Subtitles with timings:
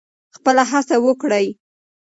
[0.35, 1.47] خپله هڅه وکړئ.